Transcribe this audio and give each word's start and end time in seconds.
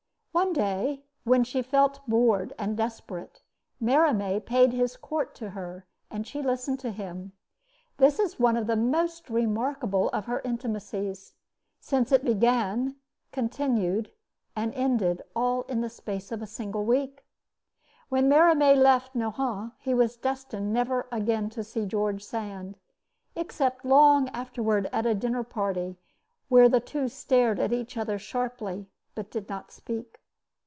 One 0.33 0.53
day, 0.53 1.03
when 1.25 1.43
she 1.43 1.61
felt 1.61 1.99
bored 2.07 2.53
and 2.57 2.77
desperate, 2.77 3.41
Merimee 3.81 4.39
paid 4.39 4.71
his 4.71 4.95
court 4.95 5.35
to 5.35 5.49
her, 5.49 5.85
and 6.09 6.25
she 6.25 6.41
listened 6.41 6.79
to 6.79 6.91
him. 6.91 7.33
This 7.97 8.17
is 8.17 8.39
one 8.39 8.55
of 8.55 8.65
the 8.65 8.77
most 8.77 9.29
remarkable 9.29 10.07
of 10.13 10.27
her 10.27 10.39
intimacies, 10.45 11.33
since 11.81 12.13
it 12.13 12.23
began, 12.23 12.95
continued, 13.33 14.09
and 14.55 14.73
ended 14.73 15.21
all 15.35 15.63
in 15.63 15.81
the 15.81 15.89
space 15.89 16.31
of 16.31 16.41
a 16.41 16.47
single 16.47 16.85
week. 16.85 17.25
When 18.07 18.29
Merimee 18.29 18.77
left 18.77 19.13
Nohant, 19.13 19.73
he 19.79 19.93
was 19.93 20.15
destined 20.15 20.71
never 20.71 21.09
again 21.11 21.49
to 21.49 21.61
see 21.63 21.85
George 21.85 22.23
Sand, 22.23 22.77
except 23.35 23.83
long 23.83 24.29
afterward 24.29 24.87
at 24.93 25.05
a 25.05 25.13
dinner 25.13 25.43
party, 25.43 25.97
where 26.47 26.69
the 26.69 26.79
two 26.79 27.09
stared 27.09 27.59
at 27.59 27.73
each 27.73 27.97
other 27.97 28.17
sharply, 28.17 28.87
but 29.13 29.29
did 29.29 29.49
not 29.49 29.73
speak. 29.73 30.19